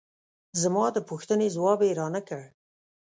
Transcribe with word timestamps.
زما 0.61 0.85
د 0.95 0.97
پوښتنې 1.09 1.47
ځواب 1.55 1.79
یې 1.87 1.91
را 1.99 2.07
نه 2.15 2.21
کړ. 2.27 2.43